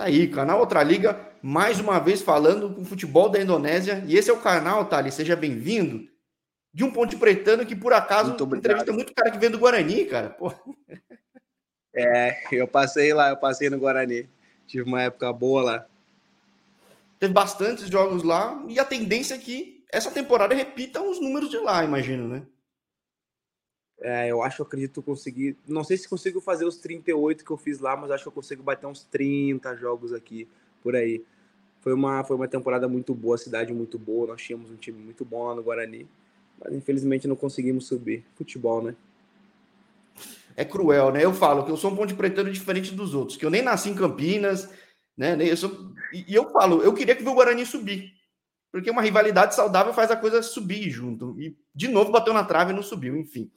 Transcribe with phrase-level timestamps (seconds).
[0.00, 4.02] Tá aí, canal Outra Liga, mais uma vez falando com o futebol da Indonésia.
[4.06, 6.08] E esse é o canal, Thales, seja bem-vindo.
[6.72, 10.06] De um ponte pretano que, por acaso, muito entrevista muito cara que vem do Guarani,
[10.06, 10.30] cara.
[10.30, 10.54] Pô.
[11.94, 14.26] É, eu passei lá, eu passei no Guarani.
[14.66, 15.86] Tive uma época boa lá.
[17.18, 21.58] Teve bastantes jogos lá e a tendência é que essa temporada repita os números de
[21.58, 22.42] lá, imagino, né?
[24.00, 25.56] É, eu acho, eu acredito conseguir.
[25.68, 28.32] Não sei se consigo fazer os 38 que eu fiz lá, mas acho que eu
[28.32, 30.48] consigo bater uns 30 jogos aqui,
[30.82, 31.22] por aí.
[31.80, 34.28] Foi uma, foi uma temporada muito boa, cidade muito boa.
[34.28, 36.08] Nós tínhamos um time muito bom lá no Guarani,
[36.62, 38.24] mas infelizmente não conseguimos subir.
[38.36, 38.94] Futebol, né?
[40.56, 41.24] É cruel, né?
[41.24, 43.90] Eu falo que eu sou um ponte pretano diferente dos outros, que eu nem nasci
[43.90, 44.68] em Campinas,
[45.16, 45.36] né?
[45.40, 45.92] Eu sou...
[46.12, 48.12] E eu falo, eu queria que o Guarani subir,
[48.72, 51.40] porque uma rivalidade saudável faz a coisa subir junto.
[51.40, 53.50] E de novo bateu na trave e não subiu, enfim.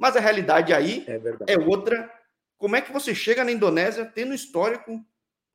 [0.00, 2.10] Mas a realidade aí é, é, outra.
[2.56, 5.04] Como é que você chega na Indonésia tendo histórico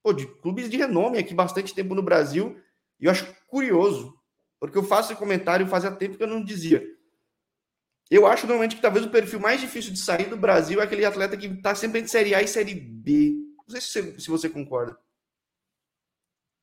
[0.04, 2.56] pô, de clubes de renome aqui bastante tempo no Brasil?
[3.00, 4.16] E eu acho curioso,
[4.60, 6.88] porque eu faço esse comentário fazia tempo que eu não dizia.
[8.10, 11.04] Eu acho normalmente que talvez o perfil mais difícil de sair do Brasil é aquele
[11.04, 13.34] atleta que está sempre entre Série A e Série B.
[13.68, 14.96] Não sei se você, se você concorda.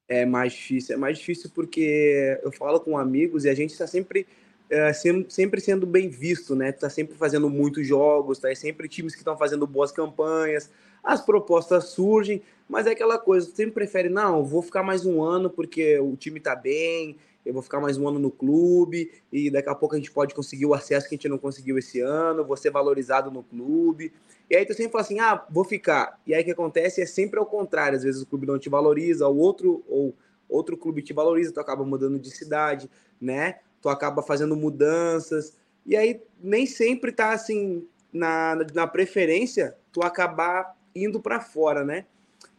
[0.06, 0.94] É mais difícil.
[0.94, 4.28] É mais difícil porque eu falo com amigos e a gente está sempre
[4.72, 6.72] é, sempre sendo bem visto, né?
[6.72, 8.52] Tá sempre fazendo muitos jogos, tá?
[8.54, 10.70] Sempre times que estão fazendo boas campanhas,
[11.04, 15.50] as propostas surgem, mas é aquela coisa, sempre prefere, não, vou ficar mais um ano
[15.50, 19.68] porque o time tá bem, eu vou ficar mais um ano no clube e daqui
[19.68, 22.42] a pouco a gente pode conseguir o acesso que a gente não conseguiu esse ano,
[22.42, 24.10] vou ser valorizado no clube.
[24.48, 26.18] E aí tu sempre fala assim, ah, vou ficar.
[26.26, 28.70] E aí o que acontece é sempre ao contrário, às vezes o clube não te
[28.70, 30.14] valoriza, o outro ou
[30.48, 32.88] outro clube te valoriza, tu acaba mudando de cidade,
[33.20, 33.56] né?
[33.82, 40.76] Tu acaba fazendo mudanças, e aí nem sempre tá assim na, na preferência tu acabar
[40.94, 42.06] indo para fora, né?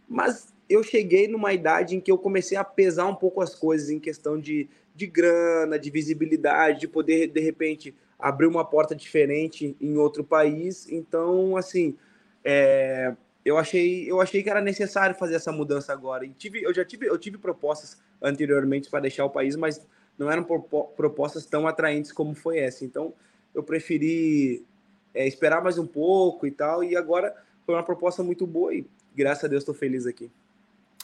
[0.08, 3.90] Mas eu cheguei numa idade em que eu comecei a pesar um pouco as coisas
[3.90, 9.76] em questão de, de grana, de visibilidade, de poder de repente abrir uma porta diferente
[9.80, 10.88] em outro país.
[10.90, 11.96] Então, assim,
[12.44, 16.26] é, eu achei eu achei que era necessário fazer essa mudança agora.
[16.26, 19.86] E tive, eu já tive eu tive propostas anteriormente para deixar o país, mas
[20.18, 22.86] não eram propostas tão atraentes como foi essa.
[22.86, 23.14] Então,
[23.54, 24.66] eu preferi
[25.14, 27.36] é, esperar mais um pouco e tal, e agora
[27.66, 28.86] foi uma proposta muito boa e
[29.16, 30.32] graças a Deus estou feliz aqui.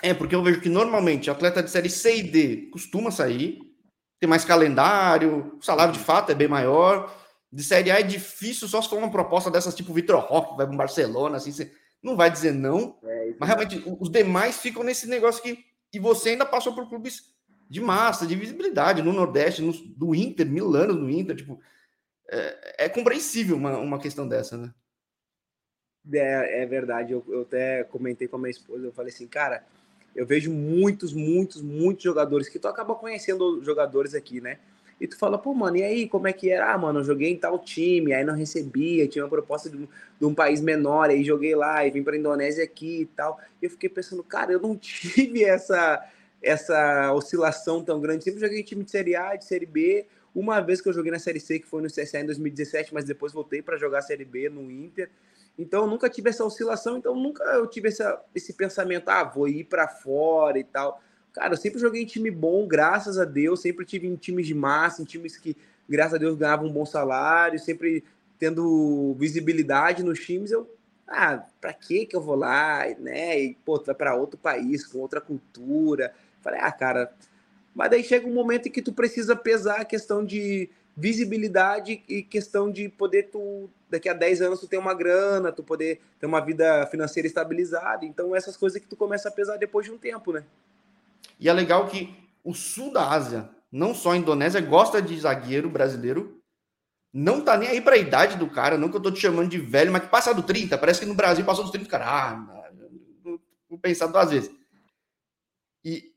[0.01, 3.59] É, porque eu vejo que normalmente atleta de série C e D costuma sair,
[4.19, 7.15] tem mais calendário, o salário de fato é bem maior.
[7.51, 10.67] De série A é difícil, só se for uma proposta dessas tipo Vitor Roque, vai
[10.67, 11.71] para Barcelona, assim, você
[12.01, 12.97] não vai dizer não.
[13.03, 15.65] É, mas realmente os demais ficam nesse negócio que.
[15.91, 17.33] E você ainda passou por clubes
[17.69, 21.61] de massa, de visibilidade no Nordeste, no, do Inter, mil anos no Inter, tipo,
[22.27, 24.73] é, é compreensível uma, uma questão dessa, né?
[26.11, 29.63] É, é verdade, eu, eu até comentei com a minha esposa, eu falei assim, cara,
[30.15, 34.57] eu vejo muitos, muitos, muitos jogadores que tu acaba conhecendo jogadores aqui, né?
[34.99, 36.73] E tu fala, pô, mano, e aí, como é que era?
[36.73, 39.87] Ah, mano, eu joguei em tal time, aí não recebia, tinha uma proposta de um,
[40.19, 43.39] de um país menor, aí joguei lá, e vim pra Indonésia aqui e tal.
[43.61, 46.05] E eu fiquei pensando, cara, eu não tive essa,
[46.41, 48.23] essa oscilação tão grande.
[48.23, 50.05] Sempre joguei em time de Série A, de Série B.
[50.33, 53.03] Uma vez que eu joguei na Série C, que foi no CSA em 2017, mas
[53.03, 55.09] depois voltei para jogar Série B no Inter.
[55.57, 59.65] Então, nunca tive essa oscilação, então nunca eu tive essa, esse pensamento, ah, vou ir
[59.65, 61.01] para fora e tal.
[61.33, 64.53] Cara, eu sempre joguei em time bom, graças a Deus, sempre tive em times de
[64.53, 65.57] massa, em times que,
[65.87, 68.03] graças a Deus, ganhavam um bom salário, sempre
[68.37, 70.51] tendo visibilidade nos times.
[70.51, 70.73] Eu,
[71.05, 73.41] ah, pra que que eu vou lá, né?
[73.41, 77.13] E, pô, tu vai pra outro país, com outra cultura, Falei, ah, cara.
[77.73, 82.21] Mas daí chega um momento em que tu precisa pesar a questão de visibilidade e
[82.21, 86.25] questão de poder tu daqui a 10 anos tu ter uma grana, tu poder ter
[86.25, 88.05] uma vida financeira estabilizada.
[88.05, 90.43] Então essas coisas que tu começa a pesar depois de um tempo, né?
[91.39, 92.13] E é legal que
[92.43, 96.37] o sul da Ásia, não só a Indonésia, gosta de zagueiro brasileiro.
[97.13, 99.49] Não tá nem aí para a idade do cara, não que eu tô te chamando
[99.49, 102.05] de velho, mas que passa do 30, parece que no Brasil passou dos 30, cara,
[102.05, 102.69] ah,
[103.67, 104.51] vou pensar duas vezes.
[105.83, 106.13] E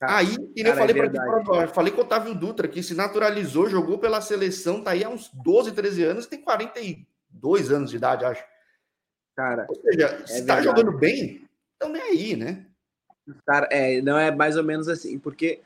[0.00, 3.68] Cara, aí, que eu falei é para falei com o Otávio Dutra, que se naturalizou,
[3.68, 8.24] jogou pela seleção, tá aí há uns 12, 13 anos, tem 42 anos de idade,
[8.24, 8.44] acho.
[9.34, 11.44] Cara, Ou seja, é se tá jogando bem,
[11.76, 12.64] então nem aí, né?
[13.44, 15.60] Cara, é, não é mais ou menos assim, porque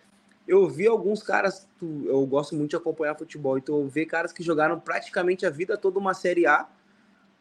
[0.48, 4.42] eu vi alguns caras, eu gosto muito de acompanhar futebol, então eu vi caras que
[4.42, 6.66] jogaram praticamente a vida toda uma Série A,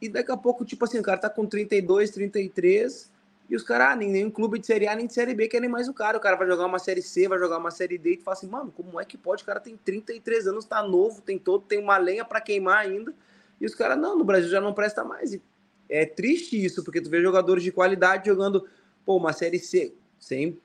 [0.02, 3.12] e daqui a pouco, tipo assim, o cara tá com 32, 33,
[3.52, 5.68] e os caras, ah, nem nenhum clube de Série A nem de Série B querem
[5.68, 6.18] mais o cara.
[6.18, 8.14] O cara vai jogar uma Série C, vai jogar uma Série D.
[8.14, 9.44] E tu fala assim, mano, como é que pode?
[9.44, 13.14] O cara tem 33 anos, tá novo, tem todo, tem uma lenha para queimar ainda.
[13.60, 15.34] E os caras, não, no Brasil já não presta mais.
[15.34, 15.42] E
[15.90, 18.66] é triste isso, porque tu vê jogadores de qualidade jogando
[19.06, 20.58] pô, uma série C, sem,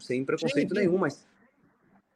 [0.00, 0.80] sem preconceito sim.
[0.82, 1.24] nenhum, mas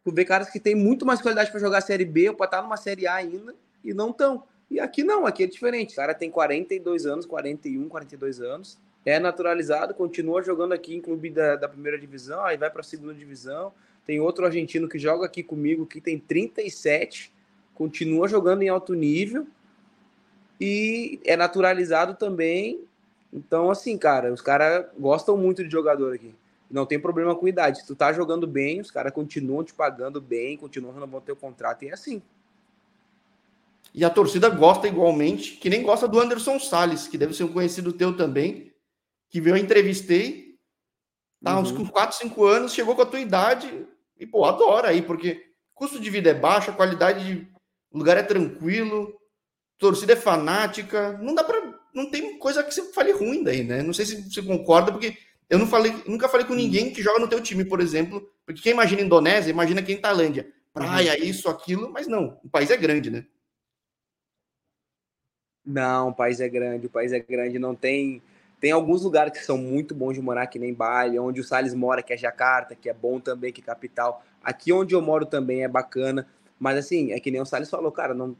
[0.04, 2.58] tu vê caras que têm muito mais qualidade para jogar série B ou para estar
[2.58, 4.44] tá numa série A ainda e não estão.
[4.70, 5.94] E aqui não, aqui é diferente.
[5.94, 8.78] O cara tem 42 anos, 41, 42 anos,
[9.08, 12.84] é naturalizado, continua jogando aqui em clube da, da primeira divisão, aí vai para a
[12.84, 13.72] segunda divisão.
[14.04, 17.32] Tem outro argentino que joga aqui comigo que tem 37,
[17.74, 19.46] continua jogando em alto nível
[20.60, 22.80] e é naturalizado também.
[23.32, 26.34] Então, assim, cara, os caras gostam muito de jogador aqui.
[26.70, 27.80] Não tem problema com idade.
[27.80, 31.82] Se tu tá jogando bem, os caras continuam te pagando bem, continuam renovando teu contrato
[31.82, 32.20] e é assim.
[33.94, 37.52] E a torcida gosta igualmente, que nem gosta do Anderson Salles, que deve ser um
[37.52, 38.67] conhecido teu também,
[39.30, 40.56] que eu entrevistei,
[41.42, 41.62] tá uhum.
[41.62, 43.86] uns com 4, 5 anos, chegou com a tua idade
[44.18, 47.48] e, pô, adora aí, porque custo de vida é baixo, a qualidade de
[47.90, 49.18] o lugar é tranquilo,
[49.78, 53.82] torcida é fanática, não dá para não tem coisa que você fale ruim daí, né?
[53.82, 55.16] Não sei se você concorda, porque
[55.48, 58.60] eu não falei, nunca falei com ninguém que joga no teu time, por exemplo, porque
[58.60, 61.24] quem imagina Indonésia, imagina quem Tailândia, praia, uhum.
[61.24, 63.24] isso, aquilo, mas não, o país é grande, né?
[65.64, 68.22] Não, o país é grande, o país é grande, não tem.
[68.60, 71.74] Tem alguns lugares que são muito bons de morar, que nem Bali, onde o Salles
[71.74, 74.24] mora, que é Jacarta, que é bom também, que é capital.
[74.42, 76.26] Aqui onde eu moro também é bacana,
[76.58, 78.36] mas assim, é que nem o Salles falou, cara, não,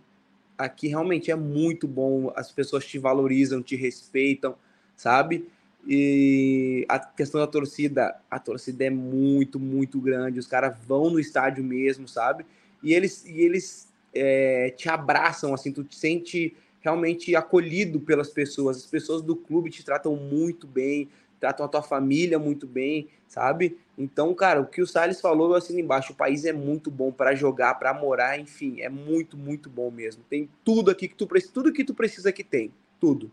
[0.57, 4.57] aqui realmente é muito bom, as pessoas te valorizam, te respeitam,
[4.97, 5.49] sabe?
[5.87, 11.21] E a questão da torcida, a torcida é muito, muito grande, os caras vão no
[11.21, 12.45] estádio mesmo, sabe?
[12.83, 18.79] E eles, e eles é, te abraçam, assim, tu te sente realmente acolhido pelas pessoas.
[18.79, 21.09] As pessoas do clube te tratam muito bem,
[21.39, 23.79] tratam a tua família muito bem, sabe?
[23.97, 27.35] Então, cara, o que o Salles falou assim embaixo, o país é muito bom para
[27.35, 30.23] jogar, para morar, enfim, é muito, muito bom mesmo.
[30.29, 33.31] Tem tudo aqui que tu precisa, tudo que tu precisa que tem, tudo.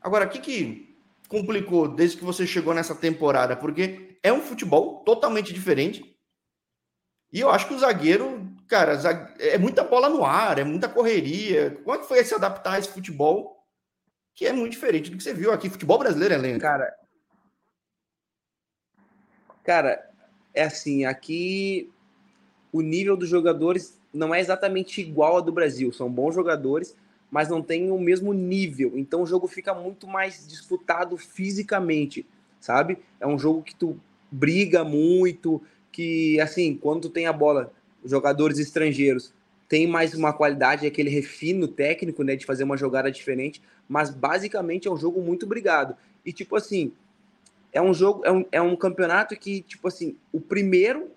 [0.00, 0.96] Agora, o que que
[1.28, 3.54] complicou desde que você chegou nessa temporada?
[3.54, 6.16] Porque é um futebol totalmente diferente.
[7.32, 8.39] E eu acho que o zagueiro
[8.70, 8.92] cara,
[9.40, 11.72] é muita bola no ar, é muita correria.
[11.82, 13.60] Como é que foi se adaptar a esse futebol
[14.32, 15.68] que é muito diferente do que você viu aqui?
[15.68, 16.60] Futebol brasileiro é lento.
[16.60, 16.94] Cara,
[19.64, 20.10] cara,
[20.54, 21.92] é assim, aqui
[22.72, 25.92] o nível dos jogadores não é exatamente igual ao do Brasil.
[25.92, 26.96] São bons jogadores,
[27.28, 28.96] mas não tem o mesmo nível.
[28.96, 32.24] Então o jogo fica muito mais disputado fisicamente,
[32.60, 32.98] sabe?
[33.18, 34.00] É um jogo que tu
[34.30, 37.72] briga muito, que assim, quando tu tem a bola,
[38.04, 39.32] jogadores estrangeiros
[39.68, 44.88] têm mais uma qualidade, aquele refino técnico, né, de fazer uma jogada diferente, mas basicamente
[44.88, 45.96] é um jogo muito brigado.
[46.24, 46.92] E tipo assim,
[47.72, 51.10] é um jogo, é um, é um campeonato que, tipo assim, o primeiro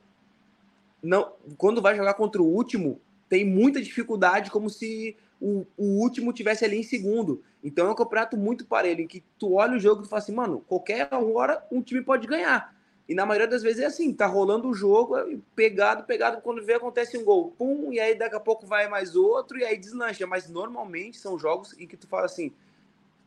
[1.01, 6.31] não, quando vai jogar contra o último, tem muita dificuldade, como se o, o último
[6.31, 7.43] tivesse ali em segundo.
[7.61, 10.33] Então é um campeonato muito parelho, em que tu olha o jogo e fala assim,
[10.33, 12.73] mano, qualquer hora um time pode ganhar.
[13.07, 15.15] E na maioria das vezes é assim, tá rolando o jogo,
[15.55, 19.15] pegado, pegado, quando vê acontece um gol, pum, e aí daqui a pouco vai mais
[19.15, 20.25] outro, e aí deslancha.
[20.25, 22.51] Mas normalmente são jogos em que tu fala assim,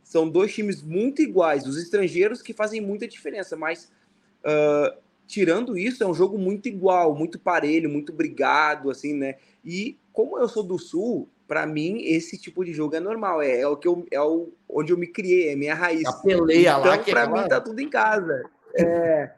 [0.03, 3.91] são dois times muito iguais, os estrangeiros que fazem muita diferença, mas
[4.43, 4.97] uh,
[5.27, 9.35] tirando isso, é um jogo muito igual, muito parelho, muito brigado, assim, né?
[9.63, 13.59] E como eu sou do Sul, para mim esse tipo de jogo é normal, é,
[13.59, 16.05] é o que eu, é o, onde eu me criei, é minha raiz.
[16.07, 18.43] A peleia então, lá, que para mim tá tudo em casa.
[18.79, 19.31] É,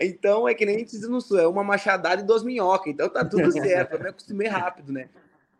[0.00, 2.92] então é que nem a gente diz no sul, é uma machadada e duas minhocas,
[2.92, 5.08] então tá tudo certo, eu me acostumei rápido, né?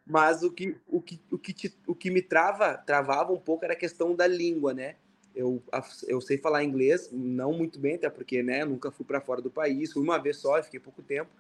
[0.07, 3.65] Mas o que, o que, o que, te, o que me trava, travava um pouco
[3.65, 4.95] era a questão da língua, né?
[5.35, 5.63] Eu,
[6.07, 9.51] eu sei falar inglês, não muito bem, até porque, né, nunca fui para fora do
[9.51, 11.31] país, fui uma vez só, fiquei pouco tempo,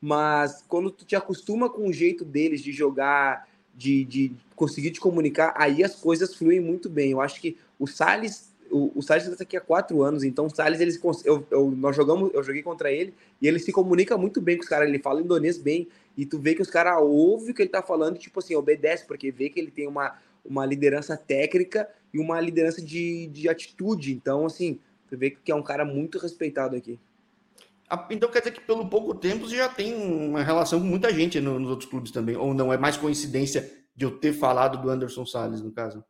[0.00, 5.00] mas quando tu te acostuma com o jeito deles de jogar, de, de conseguir te
[5.00, 7.12] comunicar, aí as coisas fluem muito bem.
[7.12, 10.50] Eu acho que o Salles o, o Salles está aqui há quatro anos, então o
[10.50, 14.40] Salles, eles, eu, eu, nós jogamos, eu joguei contra ele, e ele se comunica muito
[14.40, 15.86] bem com os caras, ele fala indonês bem,
[16.16, 19.06] e tu vê que os caras ouvem o que ele tá falando, tipo assim, obedece,
[19.06, 24.12] porque vê que ele tem uma, uma liderança técnica e uma liderança de, de atitude,
[24.12, 26.98] então, assim, tu vê que é um cara muito respeitado aqui.
[28.08, 31.38] Então quer dizer que pelo pouco tempo você já tem uma relação com muita gente
[31.38, 32.72] nos outros clubes também, ou não?
[32.72, 36.02] É mais coincidência de eu ter falado do Anderson Salles, no caso?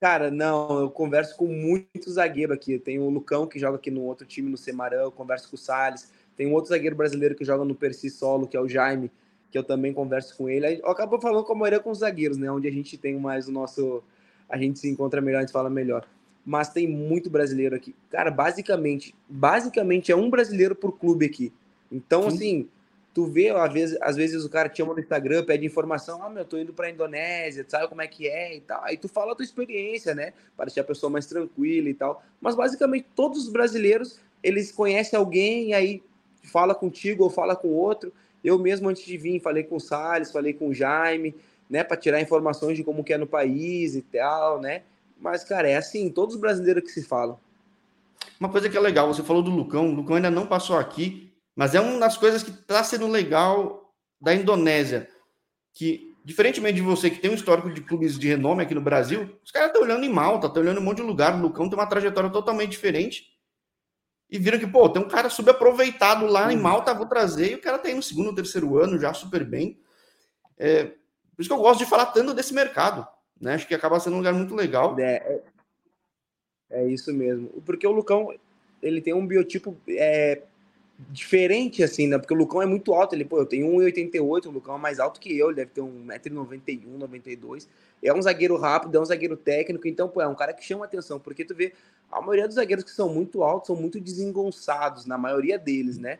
[0.00, 2.78] Cara, não, eu converso com muito zagueiro aqui.
[2.78, 5.58] Tem o Lucão, que joga aqui no outro time, no Semarão, eu converso com o
[5.58, 6.12] Salles.
[6.36, 9.10] Tem um outro zagueiro brasileiro que joga no Percy Solo, que é o Jaime,
[9.50, 10.80] que eu também converso com ele.
[10.80, 12.48] Eu acabo falando com a maioria com os zagueiros, né?
[12.48, 14.04] Onde a gente tem mais o nosso.
[14.48, 16.06] A gente se encontra melhor, a gente fala melhor.
[16.46, 17.92] Mas tem muito brasileiro aqui.
[18.08, 21.52] Cara, basicamente, basicamente é um brasileiro por clube aqui.
[21.90, 22.36] Então, Sim.
[22.36, 22.68] assim,
[23.14, 26.30] tu vê, às vezes, às vezes o cara te chama no Instagram, pede informação, ah,
[26.30, 28.82] meu, eu tô indo pra Indonésia, sabe como é que é e tal.
[28.84, 30.32] Aí tu fala a tua experiência, né?
[30.56, 32.22] Para ser a pessoa mais tranquila e tal.
[32.40, 36.02] Mas basicamente todos os brasileiros, eles conhecem alguém e aí
[36.44, 38.12] fala contigo ou fala com outro.
[38.44, 41.34] Eu mesmo, antes de vir, falei com o Salles, falei com o Jaime,
[41.68, 44.82] né, para tirar informações de como que é no país e tal, né?
[45.20, 47.38] Mas, cara, é assim, todos os brasileiros que se falam.
[48.38, 51.27] Uma coisa que é legal, você falou do Lucão, o Lucão ainda não passou aqui,
[51.58, 55.08] mas é uma das coisas que está sendo legal da Indonésia,
[55.74, 59.36] que, diferentemente de você que tem um histórico de clubes de renome aqui no Brasil,
[59.44, 61.68] os caras estão olhando em Malta, estão olhando em um monte de lugar, o Lucão
[61.68, 63.36] tem uma trajetória totalmente diferente,
[64.30, 66.62] e viram que, pô, tem um cara subaproveitado lá em uhum.
[66.62, 69.44] Malta, vou trazer, e o cara tá aí no segundo ou terceiro ano, já super
[69.44, 69.80] bem.
[70.56, 73.04] É, por isso que eu gosto de falar tanto desse mercado,
[73.40, 73.54] né?
[73.54, 74.96] Acho que acaba sendo um lugar muito legal.
[75.00, 75.42] É,
[76.70, 77.48] é, é isso mesmo.
[77.66, 78.32] Porque o Lucão,
[78.80, 80.42] ele tem um biotipo é,
[80.98, 82.18] diferente, assim, né?
[82.18, 83.14] Porque o Lucão é muito alto.
[83.14, 85.80] Ele, pô, eu tenho 1,88, o Lucão é mais alto que eu, ele deve ter
[85.80, 87.68] 1,91m, 92
[88.02, 90.84] É um zagueiro rápido, é um zagueiro técnico, então, pô, é um cara que chama
[90.84, 91.72] atenção, porque tu vê,
[92.10, 96.18] a maioria dos zagueiros que são muito altos são muito desengonçados, na maioria deles, né?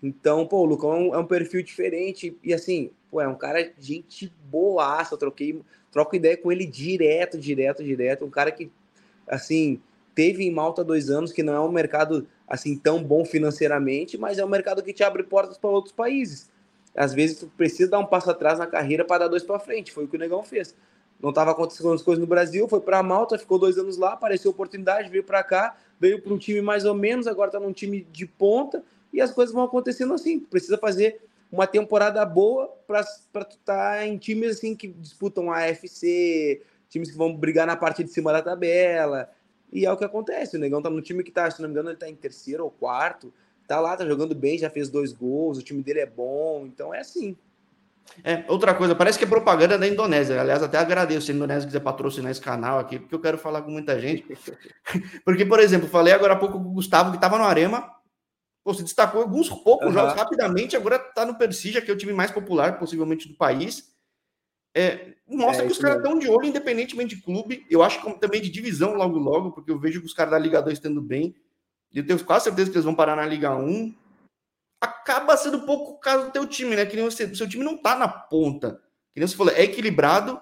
[0.00, 3.36] Então, pô, o Lucão é um, é um perfil diferente, e assim, pô, é um
[3.36, 5.60] cara, gente boaça, eu troquei,
[5.90, 8.70] troco ideia com ele direto, direto, direto, um cara que,
[9.26, 9.80] assim,
[10.14, 14.38] teve em Malta dois anos, que não é um mercado assim tão bom financeiramente, mas
[14.38, 16.50] é um mercado que te abre portas para outros países.
[16.94, 19.90] Às vezes tu precisa dar um passo atrás na carreira para dar dois para frente.
[19.90, 20.74] Foi o que o Negão fez.
[21.18, 24.50] Não estava acontecendo as coisas no Brasil, foi para Malta, ficou dois anos lá, apareceu
[24.50, 28.06] oportunidade, veio para cá, veio para um time mais ou menos, agora está num time
[28.12, 30.38] de ponta e as coisas vão acontecendo assim.
[30.38, 35.64] Precisa fazer uma temporada boa para tu estar tá em times assim que disputam a
[35.64, 39.30] AFC, times que vão brigar na parte de cima da tabela.
[39.72, 40.56] E é o que acontece.
[40.56, 42.64] O Negão tá no time que tá, se não me engano, ele tá em terceiro
[42.64, 43.32] ou quarto.
[43.66, 46.92] Tá lá, tá jogando bem, já fez dois gols, o time dele é bom, então
[46.92, 47.36] é assim.
[48.22, 50.40] É, outra coisa, parece que é propaganda da Indonésia.
[50.40, 53.62] Aliás, até agradeço se a Indonésia quiser patrocinar esse canal aqui, porque eu quero falar
[53.62, 54.26] com muita gente.
[55.24, 57.88] Porque, por exemplo, falei agora há pouco com o Gustavo, que estava no Arema,
[58.62, 59.92] pô, se destacou alguns poucos uhum.
[59.92, 63.91] jogos rapidamente, agora está no Persija, que é o time mais popular, possivelmente, do país.
[64.74, 67.66] É, mostra é, que os caras estão de olho, independentemente de clube.
[67.68, 70.38] Eu acho que também de divisão logo, logo, porque eu vejo que os caras da
[70.38, 71.34] Liga 2 estando bem.
[71.92, 73.94] E eu tenho quase certeza que eles vão parar na Liga 1.
[74.80, 76.86] Acaba sendo um pouco o caso do teu time, né?
[76.86, 78.80] Que nem você, seu time não tá na ponta.
[79.12, 80.40] Que nem você falou, é equilibrado.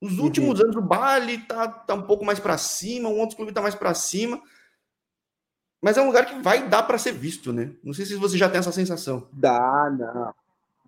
[0.00, 0.24] Os uhum.
[0.24, 0.66] últimos uhum.
[0.66, 3.74] anos o Bali tá, tá um pouco mais para cima, um outro clube tá mais
[3.74, 4.40] para cima.
[5.82, 7.72] Mas é um lugar que vai dar para ser visto, né?
[7.82, 9.26] Não sei se você já tem essa sensação.
[9.32, 10.34] Dá, não.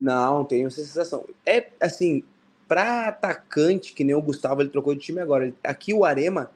[0.01, 1.27] Não, tenho essa sensação.
[1.47, 2.23] É assim,
[2.69, 5.52] para atacante, que nem o Gustavo, ele trocou de time agora.
[5.62, 6.50] Aqui o Arema,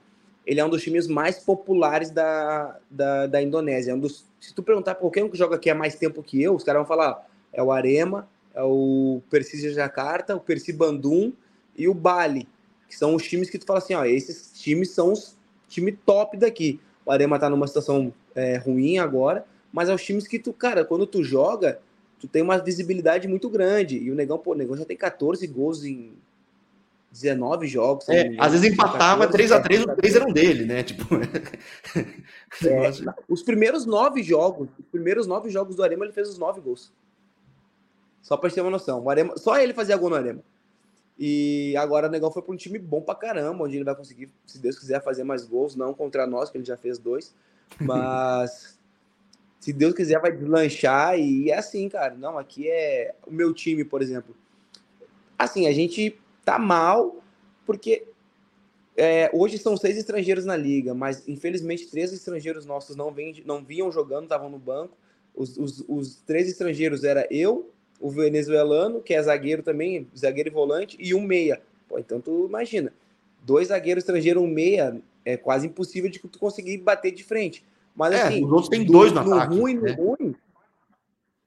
[0.46, 3.90] ele é um dos times mais populares da, da, da Indonésia.
[3.90, 6.22] É um dos, se tu perguntar para qualquer um que joga aqui há mais tempo
[6.22, 10.72] que eu, os caras vão falar, é o Arema, é o Persija Jakarta, o Persi
[10.72, 11.32] Bandung
[11.76, 12.48] e o Bali,
[12.88, 15.36] que são os times que tu fala assim, ó, esses times são os
[15.68, 16.80] time top daqui.
[17.04, 20.84] O Arema tá numa situação é, ruim agora, mas é os times que tu, cara,
[20.84, 21.80] quando tu joga,
[22.26, 23.98] tu tem uma visibilidade muito grande.
[23.98, 26.12] E o Negão, pô, o Negão já tem 14 gols em
[27.12, 28.08] 19 jogos.
[28.08, 30.82] É, às vezes empatava 3x3, os três eram dele, né?
[30.82, 31.06] Tipo.
[32.66, 32.90] é,
[33.28, 36.92] os primeiros nove jogos, os primeiros nove jogos do Arema, ele fez os nove gols.
[38.22, 39.02] Só pra ter uma noção.
[39.02, 40.42] O Arema, só ele fazia gol no Arema.
[41.18, 44.30] E agora o Negão foi para um time bom pra caramba, onde ele vai conseguir,
[44.44, 47.34] se Deus quiser, fazer mais gols, não contra nós, que ele já fez dois.
[47.80, 48.75] Mas
[49.60, 52.14] se Deus quiser, vai deslanchar e é assim, cara.
[52.14, 54.36] Não, aqui é o meu time, por exemplo.
[55.38, 57.22] Assim, a gente tá mal
[57.64, 58.06] porque
[58.96, 63.62] é, hoje são seis estrangeiros na liga, mas infelizmente três estrangeiros nossos não, vem, não
[63.62, 64.96] vinham jogando, estavam no banco.
[65.34, 67.70] Os, os, os, três estrangeiros era eu,
[68.00, 71.60] o venezuelano, que é zagueiro também, zagueiro e volante, e um meia.
[71.88, 72.92] Pô, então tu imagina,
[73.42, 77.62] dois zagueiros estrangeiros, um meia, é quase impossível de tu conseguir bater de frente.
[77.96, 79.96] Mas é, assim, os outros tem dois no, no ataque, ruim, né?
[79.96, 80.34] no ruim.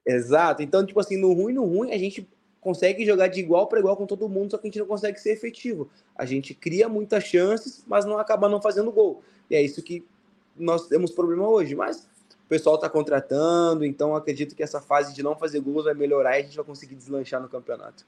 [0.05, 0.63] Exato.
[0.63, 2.27] Então, tipo assim, no ruim, no ruim, a gente
[2.59, 5.19] consegue jogar de igual para igual com todo mundo, só que a gente não consegue
[5.19, 5.89] ser efetivo.
[6.15, 9.21] A gente cria muitas chances, mas não acaba não fazendo gol.
[9.49, 10.03] E é isso que
[10.57, 11.75] nós temos problema hoje.
[11.75, 12.07] Mas
[12.45, 16.37] o pessoal está contratando, então acredito que essa fase de não fazer gols vai melhorar
[16.37, 18.05] e a gente vai conseguir deslanchar no campeonato.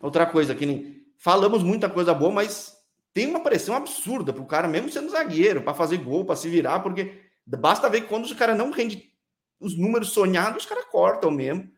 [0.00, 2.76] Outra coisa, que falamos muita coisa boa, mas
[3.12, 6.48] tem uma pressão absurda para o cara, mesmo sendo zagueiro, para fazer gol, para se
[6.48, 9.12] virar, porque Basta ver que quando os caras não rende
[9.60, 11.70] os números sonhados, os caras cortam mesmo,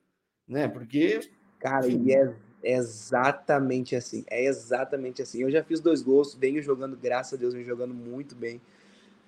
[0.47, 0.69] né?
[0.69, 1.21] Porque.
[1.59, 2.33] Cara, e é
[2.63, 4.25] exatamente assim.
[4.29, 5.43] É exatamente assim.
[5.43, 8.61] Eu já fiz dois gols, venho jogando, graças a Deus, venho jogando muito bem.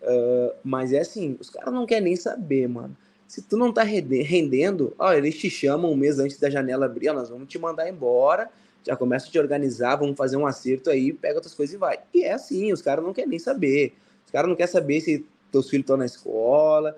[0.02, 2.96] Uh, mas é assim, os caras não querem nem saber, mano.
[3.26, 7.10] Se tu não tá rendendo, ó, eles te chamam um mês antes da janela abrir,
[7.10, 8.50] ó, nós vamos te mandar embora,
[8.86, 11.98] já começa a te organizar, vamos fazer um acerto aí, pega outras coisas e vai.
[12.14, 13.94] E é assim, os caras não querem nem saber.
[14.24, 16.96] Os caras não querem saber se teus filhos estão na escola.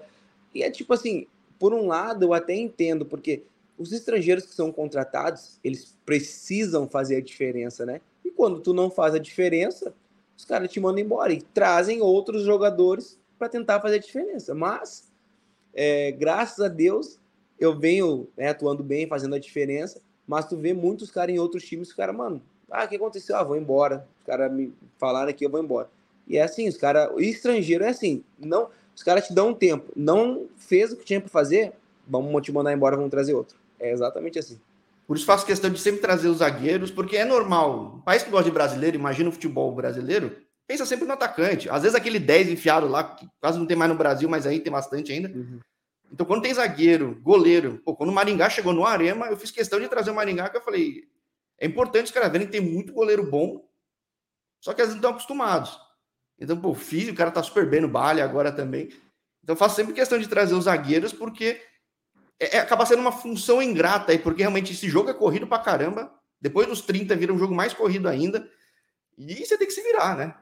[0.55, 1.27] E é tipo assim,
[1.59, 3.43] por um lado, eu até entendo, porque
[3.79, 8.01] os estrangeiros que são contratados, eles precisam fazer a diferença, né?
[8.25, 9.95] E quando tu não faz a diferença,
[10.37, 14.55] os caras te mandam embora e trazem outros jogadores para tentar fazer a diferença.
[14.55, 15.11] Mas,
[15.73, 17.19] é, graças a Deus,
[17.59, 21.65] eu venho né, atuando bem, fazendo a diferença, mas tu vê muitos caras em outros
[21.65, 23.37] times, o cara, mano, ah, o que aconteceu?
[23.37, 24.07] Ah, vou embora.
[24.21, 25.91] Os caras me falaram aqui, eu vou embora.
[26.31, 29.55] E é assim, os caras, o estrangeiro é assim, não, os caras te dão um
[29.55, 31.73] tempo, não fez o que tinha para fazer,
[32.07, 33.59] vamos te mandar embora, vamos trazer outro.
[33.81, 34.61] É exatamente assim.
[35.09, 37.97] Por isso faço questão de sempre trazer os zagueiros, porque é normal.
[37.97, 40.37] Um país que gosta de brasileiro, imagina o futebol brasileiro,
[40.69, 41.69] pensa sempre no atacante.
[41.69, 44.61] Às vezes aquele 10 enfiado lá, que quase não tem mais no Brasil, mas aí
[44.61, 45.29] tem bastante ainda.
[45.29, 45.59] Uhum.
[46.13, 49.81] Então, quando tem zagueiro, goleiro, pô, quando o Maringá chegou no Arema, eu fiz questão
[49.81, 51.09] de trazer o Maringá, que eu falei,
[51.59, 53.65] é importante os caras verem que tem muito goleiro bom,
[54.61, 55.90] só que às vezes não estão acostumados.
[56.41, 58.89] Então, pô, fiz, o cara tá super bem no baile agora também.
[59.45, 61.61] Então, faço sempre questão de trazer os zagueiros, porque
[62.39, 65.59] é, é, acaba sendo uma função ingrata aí, porque realmente esse jogo é corrido pra
[65.59, 66.11] caramba.
[66.41, 68.49] Depois dos 30 vira um jogo mais corrido ainda.
[69.19, 70.35] E você tem que se virar, né?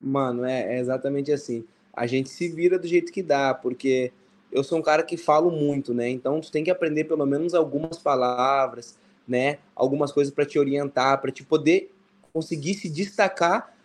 [0.00, 1.66] Mano, é, é exatamente assim.
[1.92, 4.12] A gente se vira do jeito que dá, porque
[4.52, 6.08] eu sou um cara que falo muito, né?
[6.08, 8.96] Então tu tem que aprender pelo menos algumas palavras,
[9.26, 9.58] né?
[9.74, 11.92] Algumas coisas para te orientar, para te poder
[12.32, 13.75] conseguir se destacar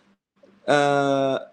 [0.62, 1.46] uh,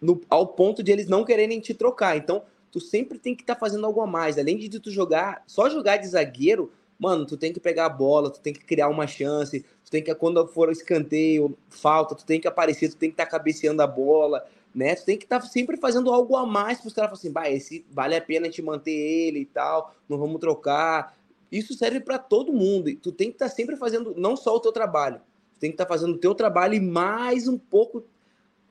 [0.00, 2.16] no, ao ponto de eles não quererem te trocar.
[2.16, 4.38] Então tu sempre tem que estar tá fazendo algo a mais.
[4.38, 8.30] Além de tu jogar, só jogar de zagueiro, mano, tu tem que pegar a bola,
[8.30, 12.40] tu tem que criar uma chance, tu tem que, quando for escanteio, falta, tu tem
[12.40, 14.94] que aparecer, tu tem que estar tá cabeceando a bola, né?
[14.94, 17.56] Tu tem que estar tá sempre fazendo algo a mais para os caras falarem assim,
[17.56, 21.16] esse vale a pena te manter ele e tal, não vamos trocar.
[21.52, 22.92] Isso serve para todo mundo.
[22.96, 25.74] Tu tem que estar tá sempre fazendo não só o teu trabalho, tu tem que
[25.74, 28.02] estar tá fazendo o teu trabalho e mais um pouco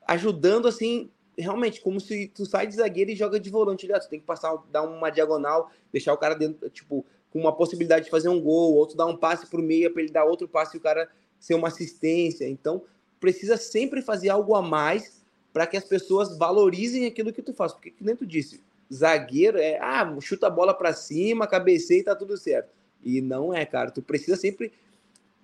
[0.07, 3.87] ajudando assim realmente, como se tu sai de zagueiro e joga de volante?
[3.87, 8.05] Tu tem que passar, dar uma diagonal, deixar o cara dentro, tipo, com uma possibilidade
[8.05, 10.77] de fazer um gol, outro dar um passe pro meio para ele dar outro passe
[10.77, 12.47] e o cara ser uma assistência.
[12.47, 12.83] Então,
[13.19, 17.73] precisa sempre fazer algo a mais para que as pessoas valorizem aquilo que tu faz.
[17.73, 18.61] Porque, que nem tu disse,
[18.93, 22.69] zagueiro é, ah, chuta a bola para cima, cabeceia e tá tudo certo.
[23.03, 23.91] E não é, cara.
[23.91, 24.71] Tu precisa sempre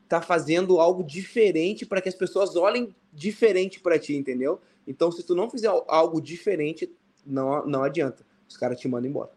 [0.10, 4.60] tá fazendo algo diferente para que as pessoas olhem diferente para ti, entendeu?
[4.88, 6.92] Então, se tu não fizer algo diferente,
[7.24, 8.26] não, não adianta.
[8.48, 9.30] Os caras te mandam embora.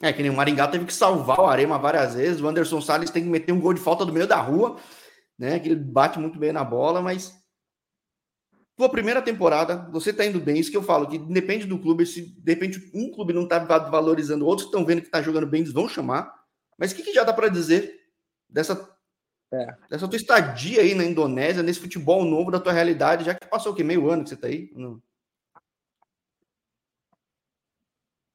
[0.00, 2.40] É, que nem o Maringá teve que salvar o Arema várias vezes.
[2.40, 4.78] O Anderson Salles tem que meter um gol de falta do meio da rua,
[5.38, 5.60] né?
[5.60, 7.40] Que ele bate muito bem na bola, mas.
[8.74, 10.58] Tua primeira temporada, você tá indo bem.
[10.58, 12.06] Isso que eu falo, que depende do clube.
[12.06, 15.60] Se de repente um clube não tá valorizando, outros estão vendo que tá jogando bem,
[15.60, 16.34] eles vão chamar.
[16.78, 18.00] Mas o que, que já dá para dizer
[18.48, 18.91] dessa
[19.52, 19.76] é.
[19.90, 23.72] Essa tua estadia aí na Indonésia, nesse futebol novo da tua realidade, já que passou
[23.72, 23.84] o quê?
[23.84, 24.70] Meio ano que você tá aí?
[24.74, 25.00] Não.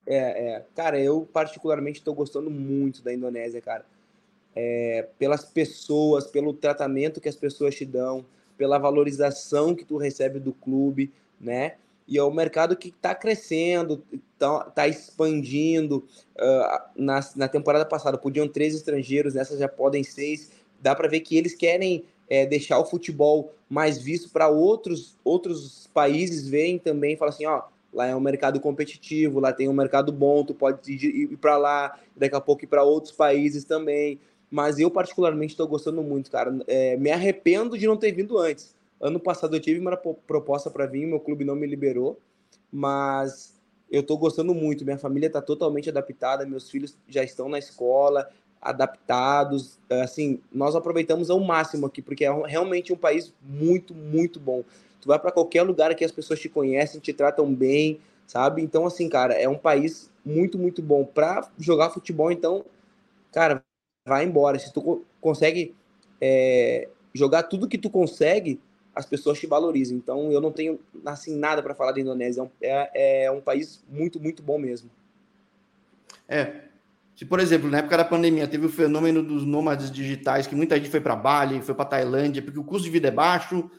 [0.05, 0.65] É, é.
[0.75, 3.85] Cara, eu particularmente estou gostando muito da Indonésia, cara.
[4.55, 8.25] É, pelas pessoas, pelo tratamento que as pessoas te dão,
[8.57, 11.75] pela valorização que tu recebe do clube, né?
[12.07, 14.01] E é um mercado que está crescendo,
[14.33, 16.07] está tá expandindo.
[16.37, 20.51] Uh, na, na temporada passada podiam três estrangeiros, nessa já podem seis
[20.81, 25.89] dá para ver que eles querem é, deixar o futebol mais visto para outros, outros
[25.93, 27.63] países verem também e falar assim, ó,
[27.93, 31.57] lá é um mercado competitivo, lá tem um mercado bom, tu pode ir, ir para
[31.57, 34.19] lá, daqui a pouco ir para outros países também.
[34.49, 36.57] Mas eu particularmente estou gostando muito, cara.
[36.67, 38.75] É, me arrependo de não ter vindo antes.
[38.99, 42.17] Ano passado eu tive uma proposta para vir, meu clube não me liberou,
[42.71, 43.53] mas
[43.91, 44.85] eu estou gostando muito.
[44.85, 48.29] Minha família está totalmente adaptada, meus filhos já estão na escola,
[48.61, 49.77] adaptados.
[49.89, 54.63] Assim, nós aproveitamos ao máximo aqui, porque é realmente um país muito, muito bom.
[55.01, 58.61] Tu vai para qualquer lugar que as pessoas te conhecem, te tratam bem, sabe?
[58.61, 61.05] Então, assim, cara, é um país muito, muito bom.
[61.05, 62.65] Para jogar futebol, então,
[63.31, 63.63] cara,
[64.05, 64.59] vai embora.
[64.59, 65.75] Se tu consegue
[66.19, 68.59] é, jogar tudo que tu consegue,
[68.93, 69.95] as pessoas te valorizam.
[69.95, 72.49] Então, eu não tenho, assim, nada para falar da Indonésia.
[72.61, 74.89] É, é um país muito, muito bom mesmo.
[76.27, 76.66] É,
[77.17, 80.75] se, por exemplo, na época da pandemia teve o fenômeno dos nômades digitais, que muita
[80.77, 83.71] gente foi para Bali, foi para Tailândia, porque o custo de vida é baixo,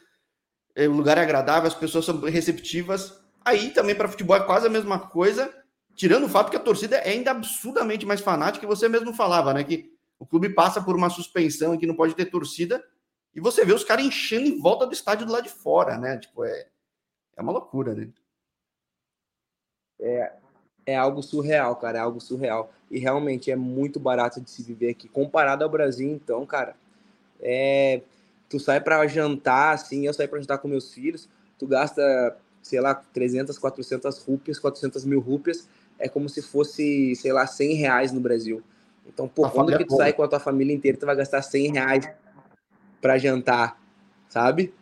[0.74, 3.16] é, o lugar é agradável, as pessoas são receptivas.
[3.44, 5.54] Aí também para futebol é quase a mesma coisa,
[5.94, 9.54] tirando o fato que a torcida é ainda absurdamente mais fanática, que você mesmo falava,
[9.54, 9.62] né?
[9.62, 12.84] Que o clube passa por uma suspensão e que não pode ter torcida,
[13.32, 16.18] e você vê os caras enchendo em volta do estádio do lado de fora, né?
[16.18, 16.66] Tipo, é,
[17.36, 18.10] é uma loucura, né?
[20.00, 20.32] É,
[20.88, 22.72] é algo surreal, cara, é algo surreal.
[22.90, 25.06] E realmente é muito barato de se viver aqui.
[25.06, 26.74] Comparado ao Brasil, então, cara,
[27.42, 28.00] é...
[28.48, 32.80] tu sai para jantar, assim, eu saio para jantar com meus filhos, tu gasta, sei
[32.80, 38.10] lá, 300, 400 rúpias, 400 mil rúpias, é como se fosse, sei lá, 100 reais
[38.10, 38.62] no Brasil.
[39.06, 41.72] Então, por quando que tu sai com a tua família inteira, tu vai gastar 100
[41.72, 42.10] reais
[42.98, 43.78] para jantar,
[44.26, 44.72] sabe?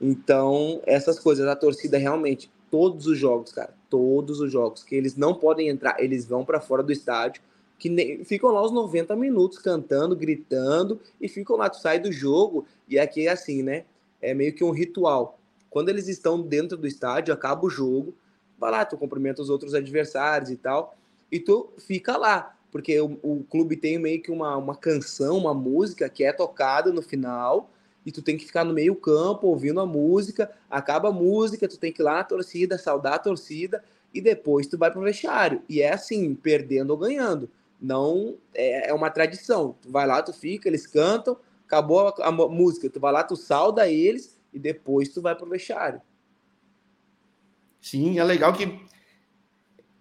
[0.00, 5.16] Então, essas coisas, a torcida realmente, todos os jogos, cara, todos os jogos, que eles
[5.16, 7.42] não podem entrar, eles vão para fora do estádio,
[7.78, 12.12] que nem, ficam lá os 90 minutos cantando, gritando, e ficam lá, tu sai do
[12.12, 13.84] jogo, e aqui é assim, né?
[14.22, 15.38] É meio que um ritual.
[15.68, 18.14] Quando eles estão dentro do estádio, acaba o jogo,
[18.58, 20.94] vai lá, tu cumprimenta os outros adversários e tal,
[21.32, 25.54] e tu fica lá, porque o, o clube tem meio que uma, uma canção, uma
[25.54, 27.70] música que é tocada no final,
[28.04, 31.78] e tu tem que ficar no meio campo ouvindo a música, acaba a música, tu
[31.78, 35.62] tem que ir lá na torcida, saudar a torcida e depois tu vai pro vestiário.
[35.68, 37.50] E é assim, perdendo ou ganhando.
[37.80, 39.76] Não é, é uma tradição.
[39.80, 41.36] Tu vai lá, tu fica, eles cantam,
[41.66, 45.48] acabou a, a música, tu vai lá, tu sauda eles e depois tu vai pro
[45.48, 46.00] vestiário.
[47.80, 48.66] Sim, é legal que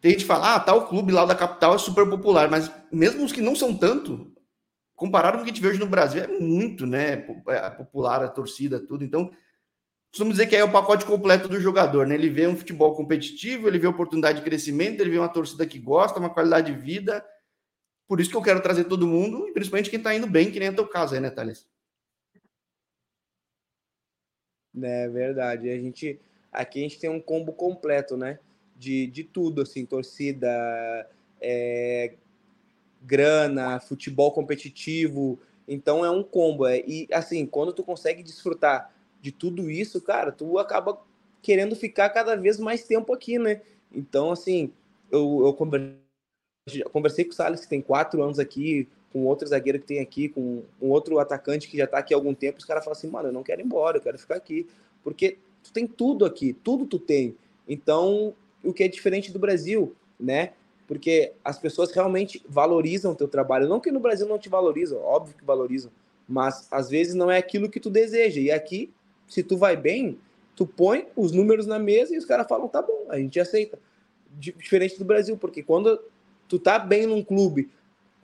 [0.01, 3.23] tem gente que fala, ah, tal clube lá da capital é super popular, mas mesmo
[3.23, 4.31] os que não são tanto,
[4.99, 7.25] comparado com o que a gente vê hoje no Brasil, é muito, né?
[7.47, 9.03] É, popular, a torcida, tudo.
[9.03, 9.31] Então,
[10.17, 12.15] vamos dizer que é o pacote completo do jogador, né?
[12.15, 15.79] Ele vê um futebol competitivo, ele vê oportunidade de crescimento, ele vê uma torcida que
[15.79, 17.25] gosta, uma qualidade de vida.
[18.09, 20.59] Por isso que eu quero trazer todo mundo, e principalmente quem tá indo bem, que
[20.59, 21.65] nem é teu caso aí, né, Thales?
[24.83, 25.69] É verdade.
[25.69, 26.19] A gente,
[26.51, 28.37] aqui a gente tem um combo completo, né?
[28.75, 30.47] De, de tudo, assim, torcida,
[31.39, 32.15] é,
[33.01, 35.39] grana, futebol competitivo.
[35.67, 36.65] Então é um combo.
[36.65, 40.99] É, e assim, quando tu consegue desfrutar de tudo isso, cara, tu acaba
[41.41, 43.61] querendo ficar cada vez mais tempo aqui, né?
[43.93, 44.71] Então, assim,
[45.11, 49.79] eu, eu conversei, conversei com o Salles, que tem quatro anos aqui, com outro zagueiro
[49.79, 52.59] que tem aqui, com um outro atacante que já tá aqui há algum tempo.
[52.59, 54.67] Os caras falam assim, mano, eu não quero ir embora, eu quero ficar aqui.
[55.03, 57.35] Porque tu tem tudo aqui, tudo tu tem.
[57.67, 58.33] Então,
[58.63, 60.53] o que é diferente do Brasil, né?
[60.89, 63.69] Porque as pessoas realmente valorizam o teu trabalho.
[63.69, 65.91] Não que no Brasil não te valorizam, óbvio que valorizam,
[66.27, 68.41] mas às vezes não é aquilo que tu deseja.
[68.41, 68.91] E aqui,
[69.27, 70.17] se tu vai bem,
[70.55, 73.77] tu põe os números na mesa e os caras falam, tá bom, a gente aceita.
[74.39, 76.01] Diferente do Brasil, porque quando
[76.47, 77.69] tu tá bem num clube,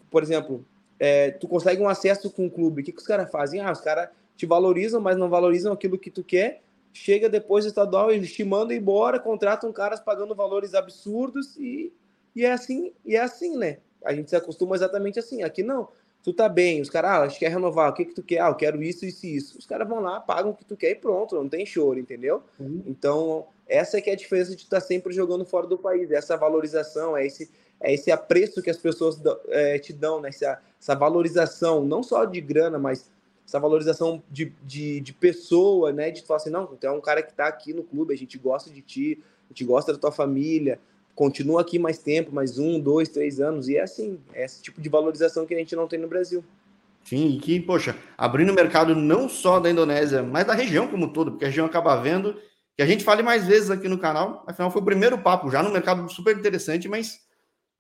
[0.10, 0.66] por exemplo,
[1.00, 3.62] é, tu consegue um acesso com o clube, o que, que os caras fazem?
[3.62, 6.64] Ah, os caras te valorizam, mas não valorizam aquilo que tu quer.
[6.92, 11.94] Chega depois do estadual, eles te mandam embora, contratam caras pagando valores absurdos e
[12.36, 13.78] e é assim, e é assim, né?
[14.04, 15.42] A gente se acostuma exatamente assim.
[15.42, 15.88] Aqui não.
[16.24, 18.40] Tu tá bem, os caras, ah, que quer renovar, o que que tu quer?
[18.40, 19.58] Ah, eu quero isso, isso e isso.
[19.60, 22.42] Os caras vão lá, pagam o que tu quer e pronto, não tem choro, entendeu?
[22.60, 22.82] Uhum.
[22.88, 26.10] Então, essa é que é a diferença de estar tá sempre jogando fora do país,
[26.10, 30.30] essa valorização, é esse, é esse apreço que as pessoas é, te dão, né?
[30.30, 33.12] Essa, essa valorização, não só de grana, mas
[33.48, 36.10] essa valorização de, de, de pessoa, né?
[36.10, 38.36] De falar assim, não, tu é um cara que tá aqui no clube, a gente
[38.40, 40.80] gosta de ti, a gente gosta da tua família,
[41.16, 44.82] continua aqui mais tempo, mais um, dois, três anos, e é assim, é esse tipo
[44.82, 46.44] de valorização que a gente não tem no Brasil.
[47.06, 51.06] Sim, e que, poxa, abrindo o mercado não só da Indonésia, mas da região como
[51.06, 52.36] um todo, porque a região acaba vendo
[52.76, 55.64] que a gente fale mais vezes aqui no canal, afinal foi o primeiro papo, já
[55.64, 57.20] no mercado super interessante, mas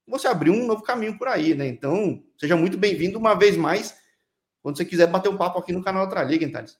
[0.07, 1.67] você abriu um novo caminho por aí, né?
[1.67, 3.97] Então, seja muito bem-vindo uma vez mais,
[4.61, 6.77] quando você quiser bater um papo aqui no canal Outra Liga, hein, Thales?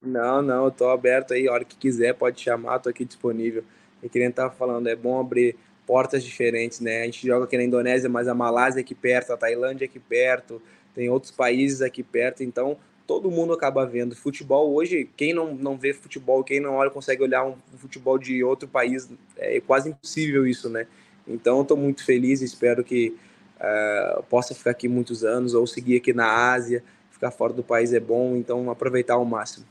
[0.00, 3.64] Não, não, eu tô aberto aí, a hora que quiser, pode chamar, tô aqui disponível.
[4.02, 7.02] E que nem estava falando, é bom abrir portas diferentes, né?
[7.02, 9.86] A gente joga aqui na Indonésia, mas a Malásia é aqui perto, a Tailândia é
[9.86, 10.60] aqui perto,
[10.94, 14.14] tem outros países aqui perto, então todo mundo acaba vendo.
[14.14, 18.42] Futebol hoje, quem não, não vê futebol, quem não olha, consegue olhar um futebol de
[18.42, 20.86] outro país, é quase impossível isso, né?
[21.26, 23.16] Então estou muito feliz, espero que
[23.58, 26.82] uh, possa ficar aqui muitos anos ou seguir aqui na Ásia.
[27.10, 29.64] Ficar fora do país é bom, então aproveitar ao máximo.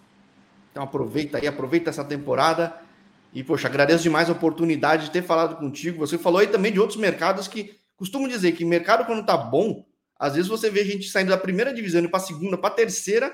[0.72, 2.81] Então aproveita aí, aproveita essa temporada
[3.34, 6.00] e, poxa, agradeço demais a oportunidade de ter falado contigo.
[6.00, 9.86] Você falou aí também de outros mercados que costumo dizer que mercado, quando tá bom,
[10.20, 13.34] às vezes você vê gente saindo da primeira divisão para a segunda, para a terceira,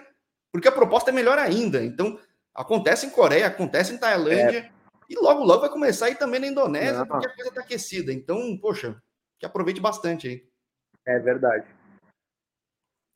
[0.51, 1.83] porque a proposta é melhor ainda.
[1.83, 2.19] Então,
[2.53, 4.71] acontece em Coreia, acontece em Tailândia, é.
[5.09, 7.07] e logo, logo vai começar aí também na Indonésia, Não.
[7.07, 8.13] porque a coisa está aquecida.
[8.13, 9.01] Então, poxa,
[9.39, 10.47] que aproveite bastante aí.
[11.05, 11.65] É verdade.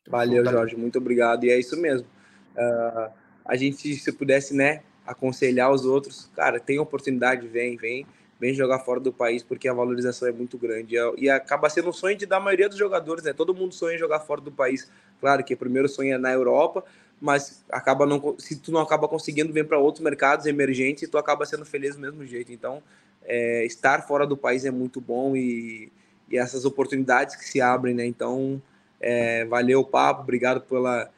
[0.08, 1.44] Valeu, Jorge, muito obrigado.
[1.44, 2.08] E é isso mesmo.
[2.56, 3.12] Uh,
[3.46, 8.06] a gente, se pudesse, né, aconselhar os outros, cara, tem oportunidade, vem, vem,
[8.40, 10.96] vem jogar fora do país, porque a valorização é muito grande.
[10.96, 13.34] E, é, e acaba sendo um sonho de da maioria dos jogadores, né?
[13.34, 14.90] Todo mundo sonha em jogar fora do país.
[15.20, 16.84] Claro que o primeiro sonho é na Europa,
[17.20, 21.46] mas acaba não se tu não acaba conseguindo vir para outros mercados emergentes, tu acaba
[21.46, 22.52] sendo feliz do mesmo jeito.
[22.52, 22.82] Então,
[23.24, 25.92] é, estar fora do país é muito bom e,
[26.30, 28.06] e essas oportunidades que se abrem, né?
[28.06, 28.62] Então,
[29.00, 31.12] é, valeu o papo, obrigado pela,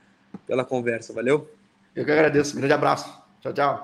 [0.47, 1.47] pela conversa, valeu?
[1.95, 3.22] Eu que agradeço, grande abraço.
[3.43, 3.75] Tchau, tchau.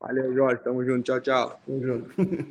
[0.00, 0.64] Valeu, Jorge.
[0.64, 1.04] Tamo junto.
[1.04, 1.60] Tchau, tchau.
[1.64, 2.10] Tamo junto.